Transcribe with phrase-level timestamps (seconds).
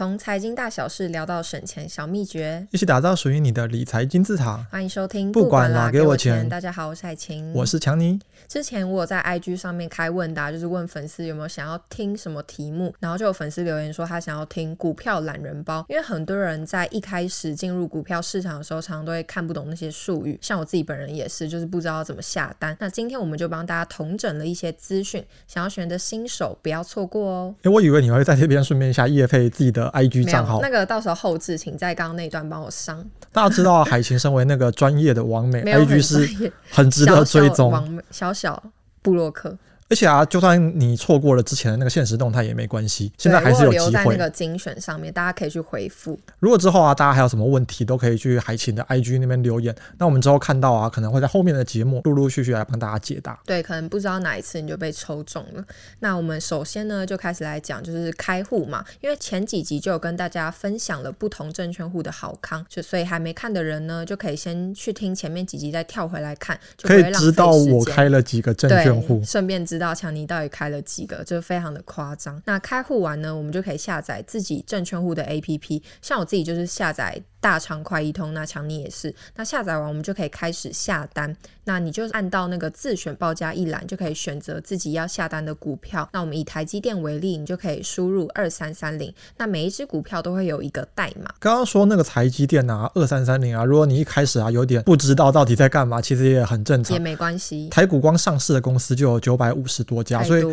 [0.00, 4.66] 从财经大小事聊到省钱小秘诀，一起打造属于你的理财金字塔。
[4.70, 6.48] 欢迎收听，不管啦，给我钱。
[6.48, 8.18] 大家好，我是海晴，我是强尼。
[8.48, 22.74] 之前我有在 IG 上面开问答，就是问粉丝有没有想要听什么题目，然后就有粉丝留言说他想要听股票懒人包，因为很多人在一开始进入股票市场的时候，常常都会看不懂那些术语，像我自己本人也是，就是不知道怎么下单。
[22.80, 27.54] 那今天我们就帮大家统整了一些资讯，想要学的新手不要错过哦。
[27.64, 33.04] 哎，我以为你会在这边顺便一下业配自己的 IG 账号，那个到时候后置，请在刚刚那段帮我上。
[33.32, 38.62] 大家知道海晴身为那个专业的网美，IG 是很值得追踪，小小
[39.02, 39.56] 部落客。
[39.90, 43.82] 而且啊，就算你错过了之前的那个现实动态也没关系，现在还是有机会。
[43.82, 46.16] 留在那个精选上面，大家可以去回复。
[46.38, 49.74] 如果之后啊，大家还有什么问题，都可以去海琴的 IG 那边留言。
[49.98, 53.36] 那我们之后看到啊，可能会在后面的节目陆陆续续来帮大家解答。
[53.44, 55.64] 对，可能不知道哪一次你就被抽中了。
[55.98, 58.84] 那我们首先呢，就开始来讲，就是开户嘛。
[59.00, 70.70] 因为前几集就有跟大家分享了不同证券户的好康，就所以还没看的人呢，就可以先去听前面几集，再跳回来看，就可以知道我开了几个证券户，顺便知道强尼到底开。
[70.70, 72.40] 了几个，就非常的夸张。
[72.44, 75.82] 那开户完呢，我们就可以下载自己证券户的 APP。
[76.00, 77.20] 像我自己就是下载。
[77.42, 79.14] 大长快一通，那强尼也是。
[79.34, 81.34] 那下载完，我们就可以开始下单。
[81.64, 86.06] 那你就按到那个自选报价一栏，就可以选择自己要下单的股票。
[86.12, 89.10] 那我们以台积电为例，你就可以输入二三三零。
[89.38, 91.34] 那每一只股票都会有一个代码。
[91.38, 97.70] 刚刚说那个台积电啊，二三三零啊，如果你一开始啊有点不知道到底在干嘛，其实也很正常，也没关系。
[97.70, 100.44] 台股光上市的公司就有九百五十多家，所以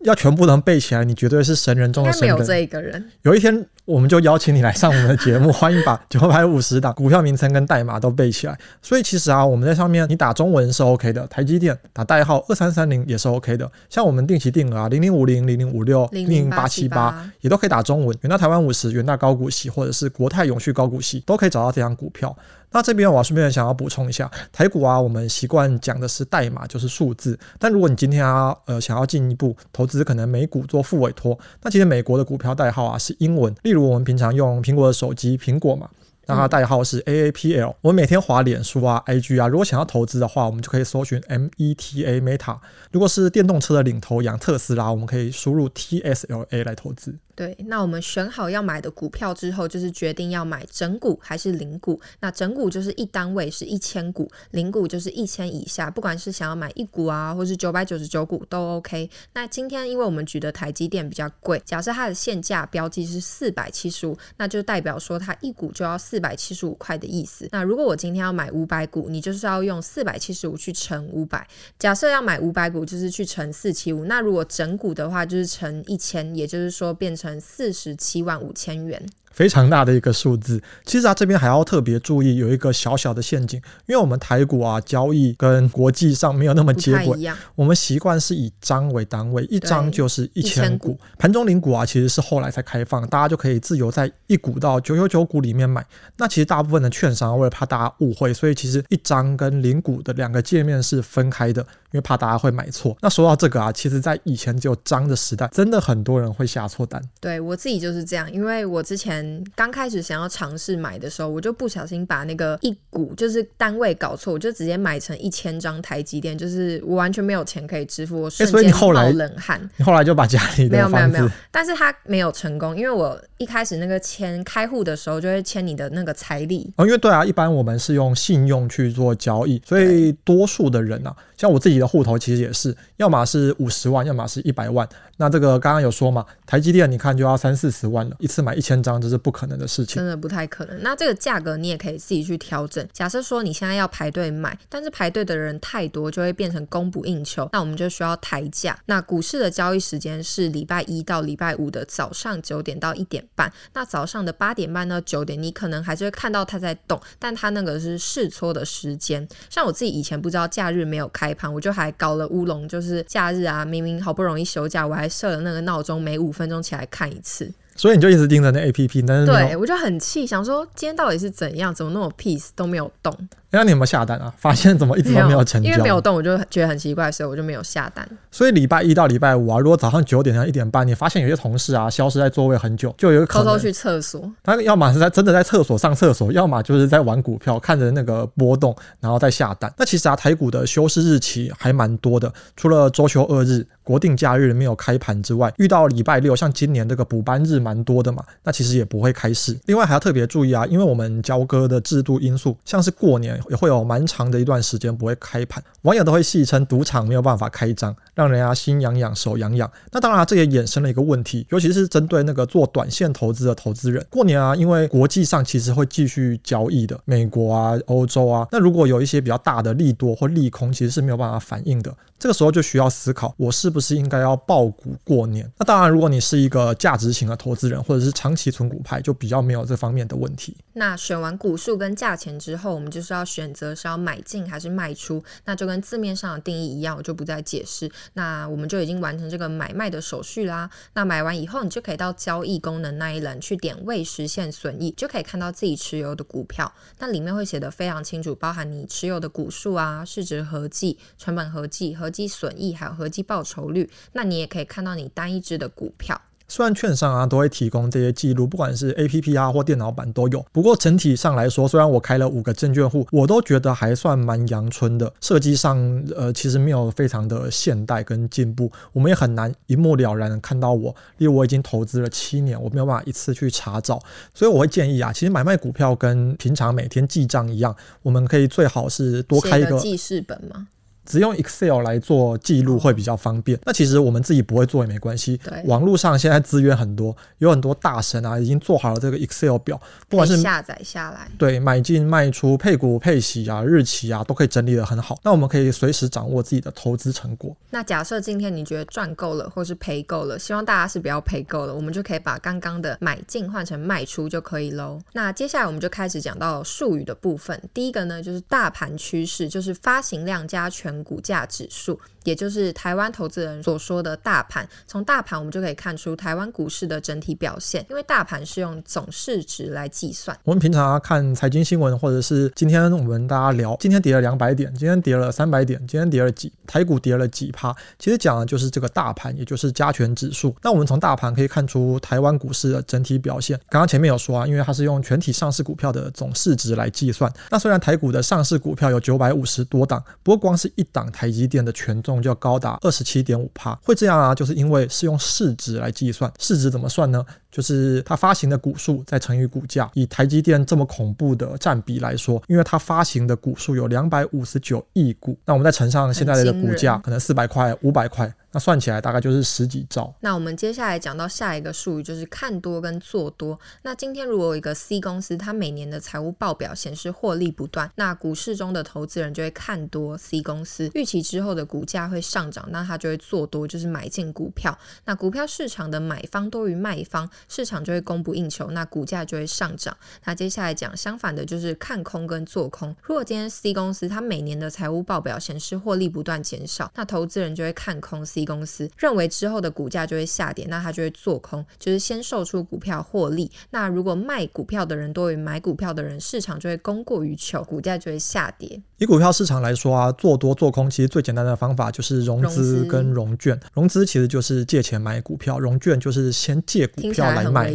[0.00, 2.34] 要全部能背起来，你绝对是神人中的神人。
[2.34, 3.04] 没有这一个人。
[3.22, 3.64] 有一天。
[3.84, 8.56] 我们就邀请你来上我们的节目，欢迎把九百五十档股票名称跟代码都背起来。
[8.80, 13.68] 所以其实啊，我们在上面你打中文是 OK 的，台积电打代号二三三零也是 OK 的。
[13.90, 18.16] 像我们定期定额啊，零零五零、零零五六、零零八七八也都可以打中文。
[18.20, 22.34] 远大台湾五十、远大高股息或者是国泰永续高股息都可以找到这张股票。
[22.72, 27.38] 那这边我顺便想要补充一下，台股啊，我们习惯讲的是代码，就是数字。
[27.58, 33.54] 但如果你今天啊，呃，想要进一步投资，可能美股做复委托，那其实美国的股票代号啊是英文。
[33.62, 35.88] 例如我们平常用苹果的手机，苹果嘛。
[36.26, 37.74] 那它代号是 AAPL。
[37.80, 42.56] 我们每天滑脸书啊、IG 啊，如果想要投资的话，我们就可以搜寻 META Meta。
[42.92, 47.18] 如果是电动车的领头羊特斯拉，我们可以输入 TSLA 来投资。
[47.42, 52.00] 对，那我们选好要买的股票之后，就是决定要买整股还是零股。
[52.20, 55.90] 那整股就是一单位是一千股，零股就是一千以下。
[55.90, 59.10] 不管是想要买一股啊，或是九百九十九股都 OK。
[59.32, 67.48] 那今天因为我们举的台积电比较贵，假设它的现价标记是四百七十五，那就代表说它一股就要四百七十五块的意思。
[67.50, 71.44] 那如果我今天要买五百股，你就是要用四百七十五去乘五百。
[71.76, 74.04] 假设要买五百股，就是去乘四七五。
[74.04, 79.08] 那如果整股的话，就是乘一千，也就是说变成四十七万五千元。
[79.32, 87.18] 非常大的一个数字，其实啊，这边还要特别注意有一个小小的陷阱，因为我们台股啊交易跟国际上没有那么接轨，
[87.54, 90.98] 我们习惯是以张为单位，一张就是一千股。
[91.18, 95.84] 盘中零股啊，其实是后来才开放，大家就可以自由在一股到九九九股里面买。
[96.18, 102.96] 那其实大部分的券商为了怕大家误会，所以其实一张跟零股的两个界面是分开的，因为怕大家会买错。
[103.00, 107.02] 那说到这个啊，其实在以前只有张的时代，真的很多人会下错单。
[107.18, 109.21] 对，我自己就是这样，因为我之前。
[109.54, 119.70] 刚开始想要尝试买的时候，我就不小心把那个一股就是单位搞错，我就直接买成一千张台积电，就是我完全没有钱可以支付，我瞬间冒冷汗。
[119.76, 126.72] 你后来就把家里的，没有没有没有，但是他没有成功，因为我一开始那个签开户的时候就会签你的那个财力。
[126.76, 134.88] 哦，因为对啊，一般我们是用信用去做交易，所以多数的人啊，像我自己的户头其实也是，要么是五十万，要么是一百万。
[135.16, 140.82] 那这个刚刚有说嘛，台积电你看就要三四十万了，一次买一千张这是不可能的事情，真的不太可能。
[140.82, 142.86] 那这个价格你也可以自己去调整。
[142.92, 148.78] 假设说你现在要排队买，但是排队的人太多，就会变成供不应求，那我们就需要抬价。
[148.86, 153.52] 那股市的交易时间是礼拜一到礼拜五的早上九点到一点半。
[153.74, 159.26] 那早上的八点半到九点，你可能还是会看到它在动，但它那个是试错的时间。
[159.50, 167.52] 像我自己以前不知道假日没有开盘，我就还搞了乌龙，就是假日啊，明明好不容易休假，我还设了那个闹钟，每五分钟起来看一次。
[167.74, 173.12] 所以你就一直盯着那 APP，但是对，我就很气，想说今天到底是怎样，怎么那么 peace 都没有动。
[173.52, 174.32] 那你有没有下单啊？
[174.36, 175.68] 发现怎么一直都没有成交？
[175.68, 178.08] 因为没有动，我就觉得很奇怪，所以我就没有下单。
[178.30, 184.30] 所以礼拜一到礼拜五啊，如果早上九点到一点半，你发现有些同事啊消失在座位很久，就有可能偷偷去厕所。
[184.42, 189.72] 他要么是在真的在厕所上厕所，要么就是在玩股票，看着那个波动，然后再下单。
[189.76, 199.58] 那其实啊，台股的休市日期还蛮多的，除了周休二日、国定假日没有开盘之外，遇到礼拜六，像今年这个补班日蛮多的嘛，那其实也不会开市。
[199.66, 209.70] 另外还要特别注意啊，因为我们交割的制度因素，像是过年也会有蛮长的一段时间不会开盘，网友都会戏称赌场没有办法开张，让人家心痒痒手痒痒。
[209.90, 221.94] 那当然这也衍生了一个问题，尤其是针对那个做短线投资的投资人，过年啊，因为国际上其实会继续交易的，美国啊、欧洲啊，那如果有一些比较大的利多或利空，其实是没有办法反应的。
[222.18, 225.50] 这个时候就需要思考，我是不是应该要抱股过年？
[225.58, 230.56] 那当然，如果你是一个价值型的投资人，或者是长期存股派，就比较没有这方面的问题。
[230.74, 235.22] 那选完股数跟价钱之后，我们就是要选择是要买进还是卖出。
[235.46, 237.90] 那就跟字面上的定义一样，我就不再解释。
[238.12, 240.68] 那我们就已经完成这个买卖的手续啦。
[240.94, 246.70] 那买完以后，你就可以到交易功能那一栏去点未实现损益，就可以看到自己持有的股票。
[246.98, 256.20] 那里面会写得非常清楚，包含你持有的股数啊、市值合计、成本合计合计损益还有合计报酬率，那你也可以看到你单一只的股票。
[256.52, 260.44] 虽然券商啊都会提供这些记录，不管是 APP 啊或电脑版都有。
[260.52, 265.10] 不过整体上来说，虽然我开了五个证券户，我都觉得还算蛮阳春的。
[265.22, 265.78] 设计上，
[266.14, 270.94] 呃，其实没有非常的现代跟进步，我们也很难一目了然的看到我。
[271.16, 273.98] 例如我已经投资了七年，我没有办法一次去查找，
[274.34, 280.68] 所以我会建议啊，其实买卖股票跟平常每天记账一样，我们可以最好是多开一个记事本吗？
[281.04, 283.58] 只用 Excel 来做记录会比较方便。
[283.64, 285.36] 那其实我们自己不会做也没关系。
[285.38, 295.18] 对，网络上现在资源很多，有很多大神啊，已经做好了这个 Excel 表，不管是下载下来，对，买进卖出、配股配息啊、日期啊，都可以整理的很好。
[295.22, 297.56] 那我们可以随时掌握自己的投资成果。
[297.70, 305.00] 那假设今天你觉得赚够了，或是赔够了，希望大家是不要赔够了，我们就可以把刚刚的买进换成卖出就可以喽。
[305.12, 307.60] 那接下来我们就开始讲到术语的部分。
[307.72, 312.00] 第一个呢，就是大盘趋势，就是发行量加权股价指数。
[312.24, 320.36] 也就是台湾投资人所说的大盘，从大盘我们就可以看出台湾股市的整体表现，因为大盘是用总市值来计算。
[320.44, 330.54] 我们平常看财经新闻，或者是今天我们大家聊，今天跌了两百点，今天跌了三百点，今天跌了几，台股跌了几趴，其实讲的就是这个大盘，也就是加权指数。
[330.62, 333.58] 那我们从大盘可以看出台湾股市的整体表现。
[333.68, 337.32] 刚刚前面有说啊，因为它是用全体上市股票的总市值来计算。
[337.50, 342.11] 那虽然台股的上市股票有九百五十多档，不过光是一档台积电的权重。
[342.20, 344.34] 就要高达二十七点五帕，会这样啊？
[344.34, 347.24] 就是因为是用市值来计算，市值怎么算呢？
[347.50, 349.88] 就是它发行的股数再乘以股价。
[349.94, 358.32] 以台积电这么恐怖的占比来说，因为它发行的股数有两百五十九亿股，那我们再乘上现在的股价，可能四百块、五百块。
[358.52, 360.14] 那算起来大概就是十几兆。
[360.20, 363.58] 那我们接下来讲到下一个术语，就是看多跟做多。
[363.82, 374.78] 那今天如果有一个 C 公司，它每年的财务报表显示获利不断，那股市中的投资人就会看多 C 公司，预期之后的股价会上涨，那他就会做多，就是买进股票。
[375.06, 379.96] 那股票市场的买方多于卖方，市场就会供不应求，那股价就会上涨。
[380.24, 382.94] 那接下来讲相反的，就是看空跟做空。
[383.02, 388.41] 如果今天 C 公司它每年的财务报表显示获利不断减少，那投资人就会看空 C。
[388.44, 393.50] 公司认为之后的股价就会下跌，那他就会做空，就是先售出股票获利。
[393.70, 398.80] 那如果卖股票的人多于买股票的人，市场就会供过于求，股价就会下跌。
[398.98, 403.58] 以股票市场来说啊，做多做空其实最简单的方法就是融资跟融券。
[403.72, 407.72] 融资其实就是借钱买股票，融券就是先借股票来卖。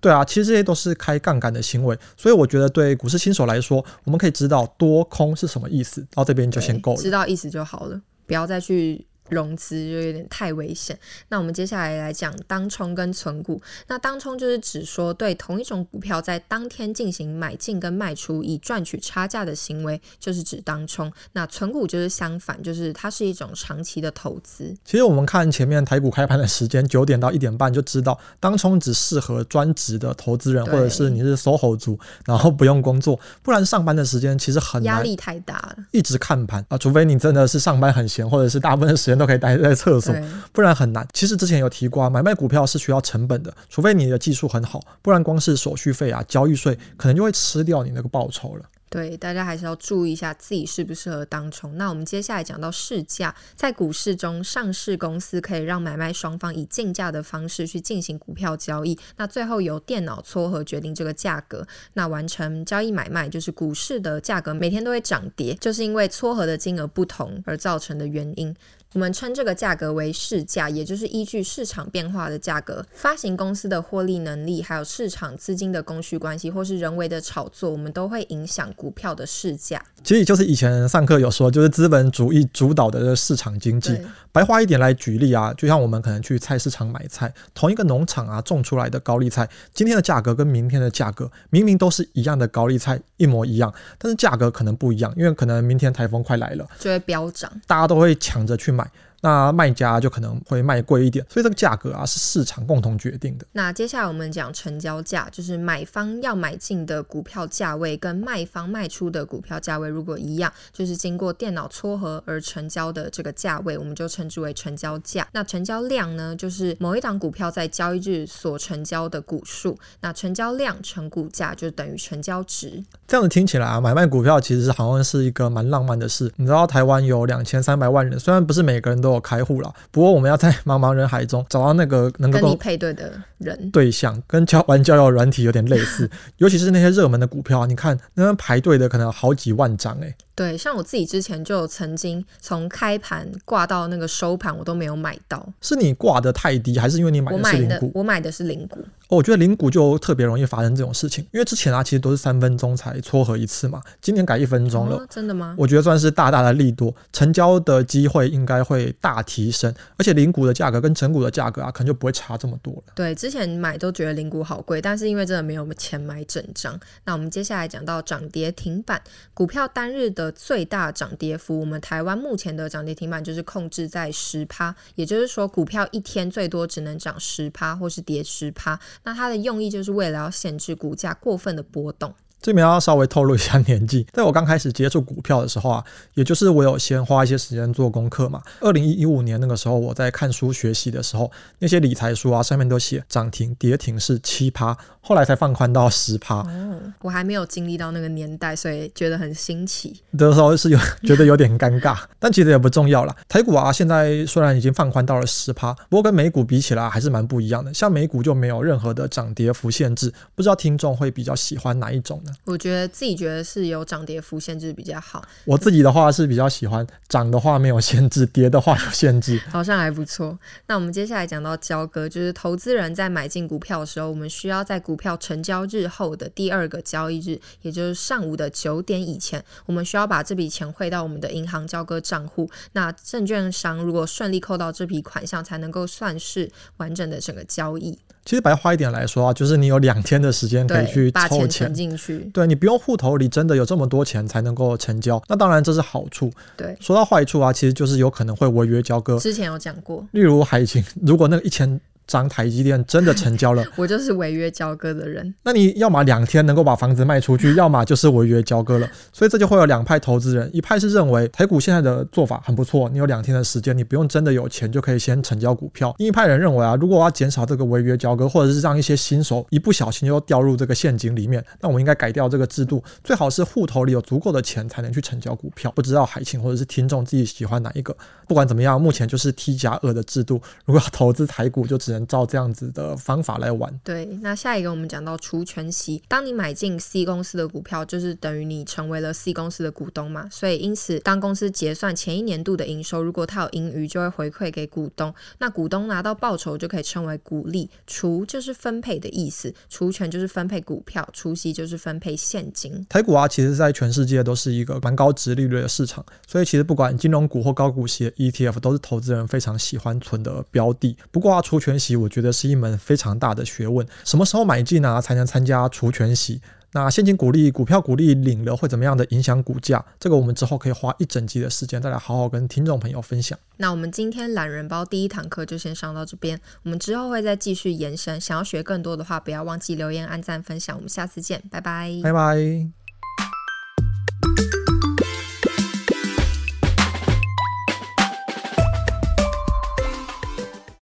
[0.00, 1.96] 对啊，其实这些都是开杠杆的行为。
[2.16, 7.00] 所以我觉得对股市新手来说，我们可以知道多空是什么意思，到这边就先够了。
[7.00, 9.06] 知道意思就好了，不要再去。
[9.28, 10.98] 融资就有点太危险。
[11.28, 13.60] 那我们接下来来讲当冲跟存股。
[13.88, 21.12] 那当冲就是指说对同一种股票在当天进行买进跟卖出以赚取差价的行为，就是指当冲。
[21.32, 24.72] 那存股就是相反，就是它是一种长期的投资。
[24.84, 39.15] 其实我们看前面台股开盘的时间九点到一点半就知道，当冲只适合专职的投资人，或者是你是 SOHO 族，然后不用工作，不然上班的时间其实很，压力太大了，一直看盘啊，除非你真的是上班很闲，或者是大部分时间。
[39.18, 40.14] 都可以待在厕所，
[40.52, 41.06] 不然很难。
[41.12, 48.64] 其实之前有提过啊，买卖股票是需要成本的，除非你的技术很好，不然光是手续费啊、交易税，可能就会吃掉你那个报酬了。
[48.88, 51.76] 对，大家还是要注意一下自己适不适合当冲。
[51.76, 68.54] 那我们接下来讲到市价，在股市中，上市公司可以让买卖双方以竞价的方式去进行股票交易，那最后由电脑撮合决定这个价格，那完成交易买卖，就是股市的价格每天都会涨跌，就是因为撮合的金额不同而造成的原因。
[68.92, 72.86] 我们称这个价格为市价，也就是依据市场变化的价格。
[72.92, 79.84] 发行公司的获利能力，还有市场资金的供需关系，或是人为的炒作，我们都会影响股票的市价。
[80.06, 84.00] 其实就是以前上课有说，就是资本主义主导的这个市场经济。
[84.30, 98.88] 白话一点来举例啊，就像我们可能去菜市场买菜，同一个农场啊种出来的高丽菜，今天的价格跟明天的价格明明都是一样的高丽菜，一模一样，但是价格可能不一样，因为可能明天台风快来了，就会飙涨，大家都会抢着去买。
[99.20, 103.46] 那卖家就可能会卖贵一点，所以这个价格啊是市场共同决定的。
[103.52, 115.26] 那接下来我们讲成交价，就是买方要买进的股票价位跟卖方卖出的股票价位如果一样，就是经过电脑撮合而成交的这个价位，我们就称之为成交价。
[115.32, 119.78] 那成交量呢，就是某一档股票在交易日所成交的股数。
[120.00, 122.82] 那成交量乘股价就等于成交值。
[123.06, 126.32] 这样子听起来啊，买卖股票其实好像是一个蛮浪漫的事。
[126.36, 136.08] 你知道台湾有两千三百万人，虽然不是每个人都有开户了，不过我们要在茫茫人海中找到那个能够跟你配对的人对象，跟交玩交友软体有点类似。
[136.38, 140.14] 尤其是那些热门的股票，你看那边排队的可能有好几万张哎。
[140.34, 145.46] 对，像我自己之前就曾经从开盘挂到那个收盘，我都没有买到。
[145.62, 147.90] 是你挂的太低，还是因为你买的是零股？
[147.94, 148.80] 我买的是零股。
[149.08, 154.96] 哦，我觉得零股就特别容易发生这种事情，因为之前啊，其实都是三分钟才撮合一次嘛，今年改一分钟了。
[154.96, 155.54] 哦，真的吗？
[155.56, 162.92] 我觉得算是大大的利多，成交的机会应该会大提升，而且零股的价格跟整股的价格啊，可能就不会差这么多了。
[162.94, 166.78] 对，之前买都觉得零股好贵，但是因为真的没有钱买整张。
[167.04, 169.00] 那我们接下来讲到涨跌停板，
[169.34, 178.78] 股票单日的最大涨跌幅，我们台湾目前的涨跌停板就是控制在十趴，也就是说股票一天最多只能涨十趴或是跌十趴。
[179.04, 182.14] 那它的用意就是为了要限制股价过分的波动。
[182.40, 188.40] 这边要稍微透露一下年纪， 在我刚开始接触股票的时候啊，也就是我有先花一些时间做功课嘛。
[188.60, 196.38] 二零一五年那个时候，我在看书学习的时候，那些理财书啊上面都写涨停跌停是奇葩，后来才放宽到十趴。
[196.38, 200.02] 哦，我还没有经历到那个年代，所以觉得很新奇。
[200.18, 203.14] 的时候是有 觉得有点尴尬，但其实也不重要啦。
[203.28, 207.72] 台股啊，现在虽然已经放宽到了十趴，不过跟美股比起来还是蛮不一样的。
[207.72, 212.32] 像美股就没有任何的涨跌幅限制，不知道听众会比较喜欢哪一种呢？
[212.44, 215.22] 我觉得自己觉得是有涨跌幅限制比较好。
[215.44, 220.36] 我自己的话是比较喜欢涨的话没有限制，跌的话有限制， 好像还不错。
[220.66, 232.48] 那我们接下来讲到交割，就是投资人在买进股票的时候，我们需要在股票成交日后的第二个交易日，也就是上午的九点以前，我们需要把这笔钱汇到我们的银行交割账户。
[232.72, 237.98] 那证券商如果顺利扣到这笔款项，才能够算是完整的整个交易。
[238.24, 242.18] 其实白话一点来说啊，就是你有两天的时间可以去凑钱，钱进去。
[242.32, 246.32] 对，你不用户头里真的有这么多钱才能够成交，那当然这是好处。
[246.56, 249.16] 对，说到坏处啊，其实就是有可能会违约交割。
[249.18, 251.80] 之前有讲过，例如海清，如果那个一千。
[252.06, 255.34] 张台积电真的成交了， 我就是违约交割的人。
[255.42, 258.88] 那你要么两天能够把房子卖出去， 要么就是违约交割了。
[259.12, 265.94] 所以这就会有两派投资人，一派是认为台股现在的做法很不错，你有两天的时间，你不用真的有钱就可以先成交股票。
[265.98, 275.72] 另一派人认为啊，如果我要减少这个违约交割，或者是让一些新手一不小心就掉入这个陷阱里面，那我们应该改掉这个制度，最好是户头里有足够的钱才能去成交股票。
[275.74, 277.96] 不知道海清或者是听众自己喜欢哪一个？
[278.26, 283.72] 不管怎么样，目前就是 T 加二的制度，如果要投资台股，就只能照这样子的方法来玩。
[283.84, 286.02] 对，那下一个我们讲到除权息。
[286.08, 290.28] 当你买进 C 公司的股票，就是等于你成为了 C 公司的股东嘛。
[290.30, 295.14] 所以因此，当公司结算前一年度的营收，如果它有盈余，就会回馈给股东。
[295.38, 297.70] 那股东拿到报酬就可以称为股利。
[297.86, 302.84] 除就是分配的意思，除权就是分配股票，除息就是分配现金。
[302.88, 310.96] 台股啊，其实在全世界都是一个蛮高值利率的市场，所以其实不管金融股或高股息的 ETF，都是投资人非常喜欢存的标的。
[311.10, 316.40] 不过啊，除权息我觉得是一门非常大的学问，什么时候买进啊才能参加除权息？
[316.72, 319.82] 那现金股利、股票股利领了会怎么样的影响股价？
[319.98, 323.38] 这个我们之后可以花一整集的时间再来好好跟听众朋友分享。
[323.56, 328.20] 那我们今天懒人包第一堂课就先上到这边，我们之后会再继续延伸。
[328.20, 330.76] 想要学更多的话，不要忘记留言、按赞、分享。
[330.76, 332.85] 我们下次见，拜拜，拜拜。